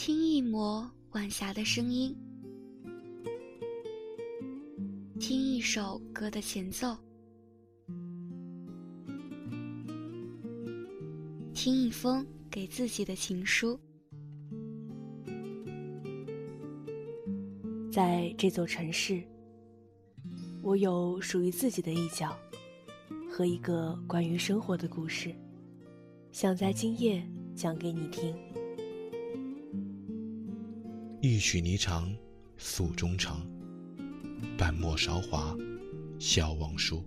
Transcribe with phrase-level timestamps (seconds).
[0.00, 2.16] 听一抹晚霞的声音，
[5.18, 6.96] 听一首歌的前奏，
[11.52, 13.76] 听一封给自己的情书。
[17.90, 19.20] 在这座城市，
[20.62, 22.38] 我有属于自己的一角
[23.28, 25.34] 和一个关于生活的故事，
[26.30, 27.20] 想在今夜
[27.56, 28.32] 讲给你听。
[31.20, 32.16] 一曲霓裳
[32.56, 33.44] 诉衷肠，
[34.56, 35.56] 半陌韶华
[36.20, 37.02] 笑忘书。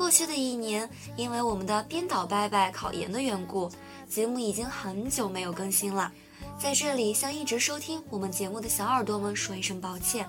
[0.00, 3.70] 过去的一年，因为我们的编导拜拜考研的缘故，
[4.08, 6.10] 节目已经很久没有更新了。
[6.58, 10.26] 在这里，向一直收听我们节目的小耳朵们说一声抱歉。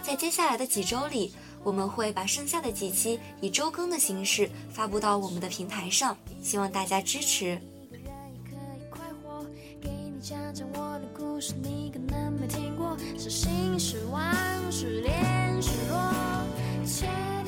[0.00, 7.60] 在接下来的几周里，我们会把剩下的几期以周更的形式发布到我们的平台上，希望大家支持。
[13.18, 14.22] 是心是忘
[14.70, 17.39] 是恋是若。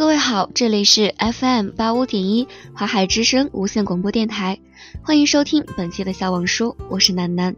[0.00, 4.58] 各位好，这里是 FM 八五点一华海之声无线广播电台，
[5.02, 7.54] 欢迎收听本期的小网书，我是楠楠。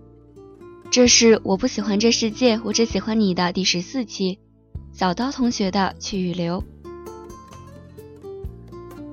[0.91, 4.41] 这是我不喜欢这世界，我只喜欢你的第十四期，
[4.91, 6.65] 小刀同学的去与留。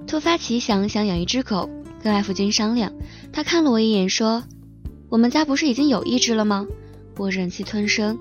[0.08, 1.70] 突发奇想，想养一只狗，
[2.02, 2.92] 跟艾福君商量，
[3.32, 4.44] 他看了我一眼，说
[5.08, 6.66] ：“我们家不是已经有一只了吗？
[7.18, 8.18] 我忍气吞声，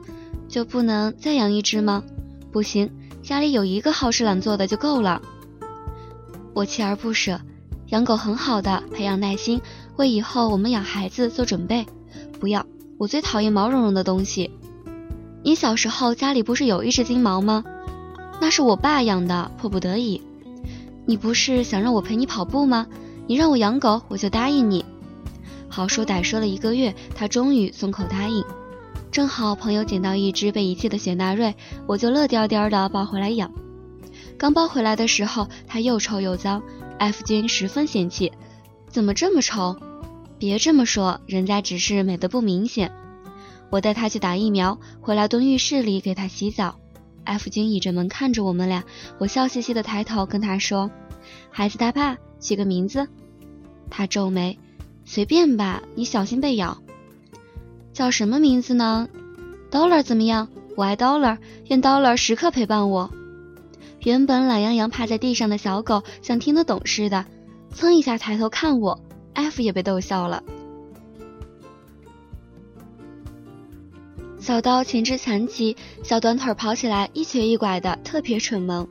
[0.51, 2.05] 就不能再养一只吗？
[2.53, 2.91] 不行。”
[3.29, 5.21] 家里有一个好吃懒做的就够了。
[6.55, 7.39] 我锲而不舍，
[7.89, 9.61] 养狗很好的，培养耐心，
[9.97, 11.85] 为以后我们养孩子做准备。
[12.41, 12.65] 不要，
[12.97, 14.51] 我最讨厌毛茸茸的东西。
[15.45, 17.63] 你小时候家里不是有一只金毛吗？
[18.41, 20.23] 那是我爸养的，迫不得已。
[21.05, 22.87] 你不是想让我陪你跑步吗？
[23.27, 24.83] 你让我养狗，我就答应你。
[25.69, 28.43] 好说歹说了一个月，他终于松口答应。
[29.11, 31.55] 正好朋友捡到一只被遗弃的雪纳瑞，
[31.87, 33.51] 我就乐颠颠的抱回来养。
[34.37, 36.63] 刚抱回来的时候，它又臭又脏
[36.99, 38.33] ，F 君十分嫌弃，
[38.89, 39.77] 怎么这么臭？
[40.39, 42.93] 别这么说，人家只是美的不明显。
[43.71, 46.77] 我带它去打疫苗，回来蹲浴室里给它洗澡。
[47.25, 48.85] F 君倚着门看着我们俩，
[49.19, 50.91] 我笑嘻嘻的抬头跟他说
[51.51, 53.09] ：“孩子他爸，起个名字。”
[53.91, 54.59] 他皱眉
[55.05, 56.79] ：“随便吧，你小心被咬。”
[57.99, 59.09] 叫什么名字呢
[59.73, 60.47] ？Dollar 怎么样？
[60.77, 61.37] 我爱 Dollar，
[61.67, 63.11] 愿 Dollar 时刻陪伴我。
[64.05, 67.25] 原本懒洋洋趴在地上的小狗，像听得懂似的，
[67.75, 69.01] 噌一下抬头看我
[69.35, 70.45] ，F 也被逗笑了。
[74.39, 78.87] 小刀前肢残疾，小短腿跑起来一瘸一拐的，特别蠢萌。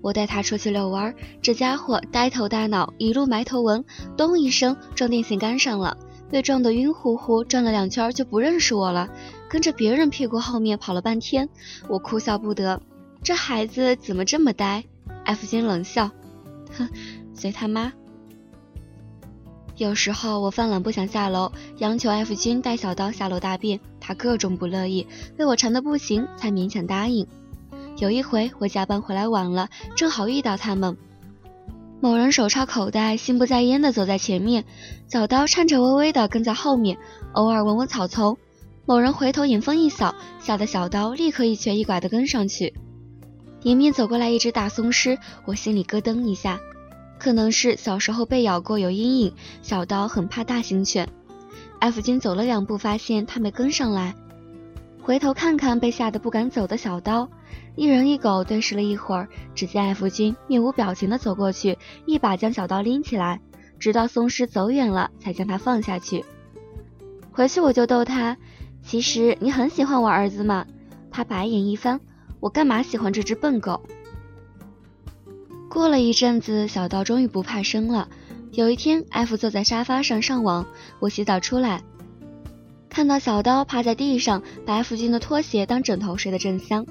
[0.00, 3.84] 我带它出去遛弯，这家伙呆头大脑，一路埋头纹，
[4.16, 5.98] 咚一声撞电线杆上了。
[6.30, 9.08] 被撞得晕乎乎，转了两圈就不认识我了，
[9.48, 11.48] 跟着别人屁股后面跑了半天，
[11.88, 12.80] 我哭笑不得。
[13.22, 14.84] 这孩子怎么这么呆
[15.24, 16.10] ？F 君冷笑，
[16.76, 16.88] 哼，
[17.34, 17.92] 随他妈。
[19.76, 25.06] 有时候我犯懒不想下楼，央求 F 君带小刀下楼大便，他各种不乐意，
[25.36, 27.26] 被我缠得不行，才勉强答应。
[27.98, 30.96] 有一回我加班回来晚了，正好遇到他们。
[31.98, 34.64] 某人手插口袋，心不在焉地走在前面，
[35.08, 36.98] 小刀颤颤巍巍地跟在后面，
[37.32, 38.36] 偶尔闻闻草丛。
[38.84, 42.74] 某人回头眼风一扫，吓得小刀立刻一瘸一拐地跟上去。
[43.62, 46.60] 迎面走过来一只大松狮，我心里咯噔一下，
[47.18, 49.32] 可能是小时候被咬过有阴影，
[49.62, 51.08] 小刀很怕大型犬。
[51.80, 54.14] F 君走了两步，发现他没跟上来，
[55.06, 57.30] 回头看看被吓得不敢走的小刀。
[57.76, 63.40] 一人一狗对视了一会儿，只见艾福君面无表情地走过去，一把将小刀拎起来，
[63.78, 66.24] 直到松狮走远了，才将它放下去。
[67.30, 68.36] 回去我就逗他
[68.82, 70.66] ：“其实你很喜欢我儿子嘛。”
[71.12, 72.00] 他白眼一翻
[72.40, 73.80] ：“我干嘛喜欢这只笨狗？
[75.70, 78.08] 过了一阵子，小刀终于不怕生了。
[78.50, 80.66] 有一天，艾弗坐在沙发上上网，
[80.98, 81.80] 我洗澡出来，
[82.96, 86.86] 看到小刀趴在地上，把艾弗君的拖鞋当枕头睡得正香。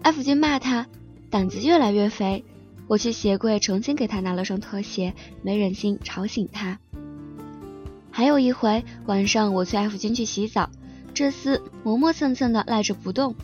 [0.00, 0.86] 艾弗君骂他
[1.28, 2.42] 胆子越来越肥。
[2.86, 5.12] 我去鞋柜重新给他拿了双拖鞋，
[5.42, 6.78] 没忍心吵醒他。
[8.10, 10.70] 还有一回晚上，我催艾弗君去洗澡，
[11.12, 13.34] 这厮磨磨蹭蹭的赖着不动，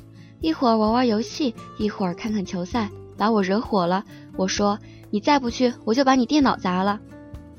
[0.41, 2.88] 一会儿玩玩游戏，一会儿看看球赛，
[3.19, 4.06] 把我惹火了。
[4.38, 4.79] 我说
[5.12, 6.99] ：“你再不去，我就把你电脑砸了。”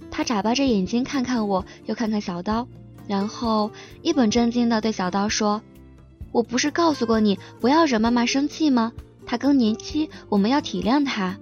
[0.09, 2.67] 他眨巴着眼睛看看我，又看看小刀，
[3.07, 3.71] 然后
[4.01, 5.61] 一本正经的对小刀说
[6.31, 8.93] ：“我不是告诉过你不要惹妈妈生气吗？
[9.25, 11.37] 她更年期，我们要体谅她。”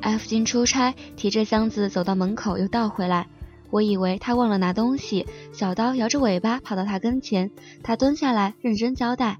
[0.00, 3.26] F 君出差，提着箱子走到门口，又倒回来。
[3.70, 7.50] 我以为他忘了拿东西，小刀摇着尾巴跑到他跟前，
[7.82, 9.38] 他蹲下来认真交代：“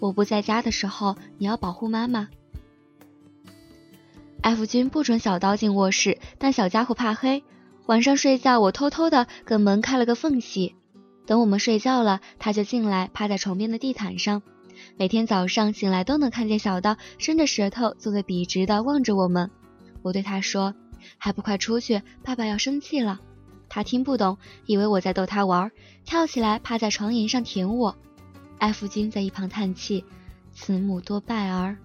[0.00, 2.28] 我不在家的时候，你要保护妈妈。
[4.42, 7.42] ”F 君不准小刀进卧室，但小家伙怕黑，
[7.86, 10.74] 晚上睡觉我偷偷的跟门开了个缝隙。
[11.26, 14.42] 等我们睡觉了，他就进来，趴在床边的地毯上。
[14.96, 19.50] 每天早上醒来都能看见小刀伸着舌头，坐得笔直的望着我们。
[20.02, 20.74] 我对他说
[21.16, 23.20] ：“还不快出去，爸爸要生气了。”
[23.68, 25.70] 他听不懂，以为我在逗他玩，
[26.04, 27.96] 跳起来趴在床沿上舔我。
[28.58, 30.04] 艾弗金在一旁叹气
[30.52, 31.76] ：“慈母多败儿。”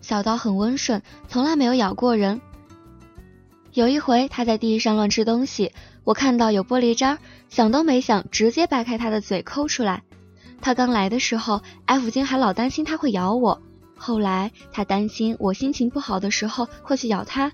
[0.00, 2.40] 小刀很温顺，从来没有咬过人。
[3.72, 7.18] 有一回，他在地上乱吃东西，我看到有玻璃渣，
[7.48, 10.02] 想都没想，直接掰开他的嘴抠出来。
[10.60, 13.62] 他刚来的时候，艾弗金还老担心他会咬我。
[13.96, 17.52] 后来他担心我心情不好的时候会去咬他。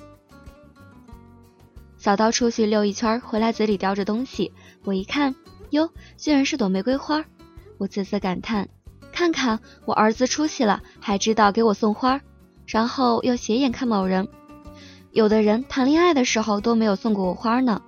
[1.99, 4.52] 小刀出去溜一圈，回来嘴里叼着东西，
[4.84, 5.34] 我一看，
[5.70, 7.25] 哟，居然是朵玫瑰花。
[7.78, 8.69] 我啧啧感叹：
[9.12, 12.20] 看看我儿子出息了，还知道给我送花。
[12.66, 14.28] 然后又斜眼看某人，
[15.12, 17.80] 有的人谈恋爱的时候都没有送过我花呢。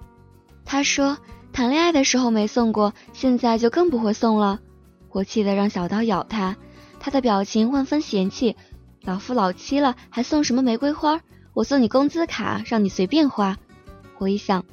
[0.64, 1.18] 他说
[1.52, 4.60] 谈恋爱的时候没送过，现在就更不会送了。
[5.10, 6.56] 我气得让小刀咬他。
[7.00, 8.56] 他的表情万分嫌弃，
[9.02, 11.20] 老夫老妻了还送什么玫瑰花？
[11.54, 13.56] 我送你工资卡，让你随便花。
[14.18, 14.64] 我一想，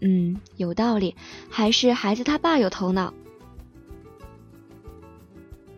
[0.00, 1.14] 嗯，有道理，
[1.48, 3.14] 还是孩子他爸有头脑。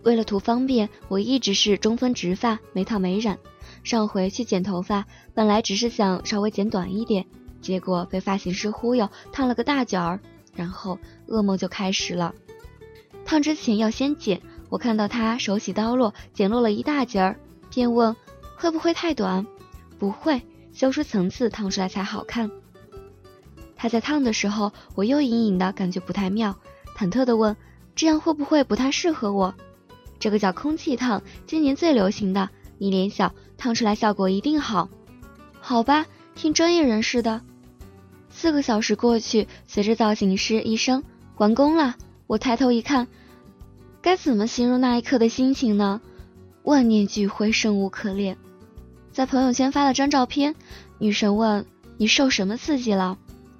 [0.03, 3.39] 为了图方便，我一直是中分直发，没烫没染。
[3.87, 7.25] 上回去剪头发，本来只是想稍微剪短一点，
[7.61, 10.19] 结果被发型师忽悠烫了个大卷儿，
[10.57, 10.99] 然后
[11.29, 12.35] 噩梦就开始了。
[13.25, 14.43] 烫之前要先剪。
[14.69, 17.37] 我看到他手起刀落，剪落了一大截儿，
[17.71, 18.17] 便问
[18.59, 19.47] ：“会不会太短
[20.01, 20.43] ？”“不会，
[20.73, 22.51] 修出层次，烫出来才好看。”
[23.77, 26.57] 他在烫的时候，我又隐隐的感觉不太妙，
[26.97, 27.57] 忐忑的问
[27.95, 29.55] ：“这样会不会不太适合我
[30.19, 34.89] ？”“这个叫空气烫，今年最流行的，你脸小，烫出来效果一定好。
[35.61, 37.41] ”“好吧，听专业人士的。”
[38.31, 41.03] 四个小时过去，随着造型师一声
[41.39, 41.97] “完工了”，
[42.27, 43.09] 我抬头一看。
[44.03, 46.01] 该怎么形容那一刻的心情呢？
[46.63, 48.37] 万念俱灰，生无可恋。
[49.11, 50.55] 在朋友圈发了张照片，
[50.99, 51.65] 女神问
[51.97, 53.19] ：“你受什么刺激了？”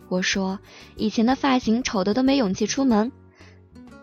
[0.09, 0.61] 我说
[0.95, 3.11] ：“以前的发型丑的都没勇气出门，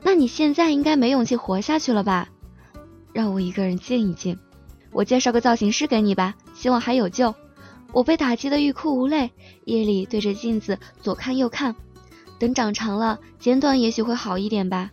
[0.02, 2.30] 那你现在应该没勇气活下去了吧？”
[3.14, 4.38] 让我一个人静一静。
[4.94, 7.34] 我介绍个造型师给你吧，希望还有救。
[7.92, 9.32] 我被打击的欲哭无泪，
[9.66, 11.76] 夜里对着镜子左看右看，
[12.40, 14.92] 等长长了剪短也许会好一点吧。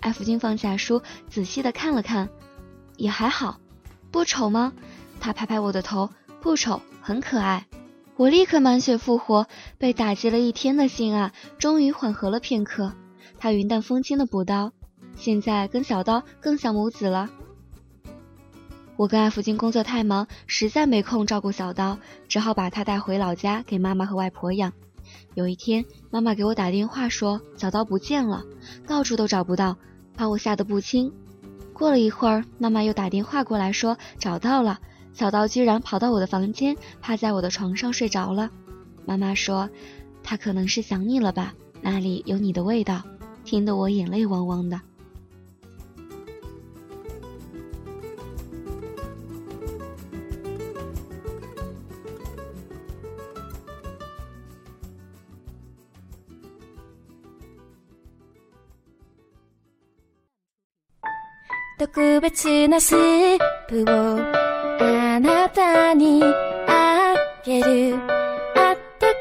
[0.00, 2.28] 艾弗金放下书，仔细的看了看，
[2.96, 3.58] 也还好，
[4.10, 4.72] 不丑吗？
[5.20, 7.66] 他拍拍我的头，不丑，很可爱。
[8.16, 9.46] 我立刻满血复活，
[9.78, 12.92] 被打击了一天的心啊，终于缓和了片刻。
[13.38, 14.72] 他云淡风轻的补刀，
[15.16, 17.28] 现在跟小刀更像母子了。
[18.96, 21.98] 我跟艾福金工作太忙，实在没空照顾小刀，
[22.28, 24.72] 只好把他带回老家给妈妈和外婆养。
[25.34, 28.42] 有一天，妈妈给我打电话说小刀不见了，
[28.86, 29.76] 到处都找不到，
[30.16, 31.12] 把我吓得不轻。
[31.74, 34.78] 过了一会儿，妈妈又打电话过来说找到了，
[35.12, 38.50] 小刀居然跑到我的房间，趴在我的床上睡着了。
[39.04, 39.68] 妈妈说
[40.22, 43.02] 他可能是想你了吧，那里有你的味道，
[43.44, 44.80] 听得我眼泪汪汪的。
[61.96, 63.38] 特別なスー
[63.68, 64.18] プを
[64.84, 66.22] あなたに
[66.68, 67.96] あげる。
[68.54, 69.14] あったか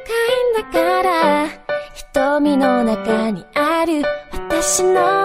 [0.57, 1.47] いんだから
[1.93, 4.01] 瞳の中にある。
[4.33, 5.24] 私私の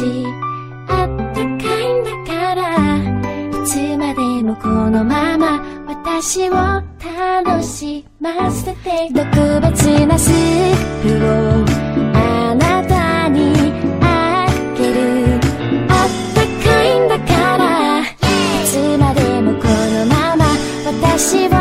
[0.00, 0.24] し
[0.88, 2.62] あったかいんだから。
[2.96, 9.10] いつまでもこのまま私を楽しませて。
[9.12, 10.34] 特別なスー
[11.02, 11.28] プを
[12.14, 13.52] あなたに
[14.00, 14.46] あ
[14.78, 15.38] げる。
[15.88, 18.00] あったかいんだから。
[18.00, 18.04] い
[18.64, 20.46] つまでもこのまま
[20.86, 21.59] 私を